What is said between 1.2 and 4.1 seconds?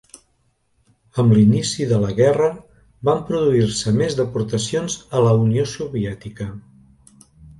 Amb l'inici de la guerra van produir-se